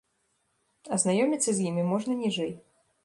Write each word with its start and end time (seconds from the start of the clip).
Азнаёміцца 0.97 1.51
з 1.59 1.67
імі 1.73 1.83
можна 1.91 2.19
ніжэй. 2.23 2.51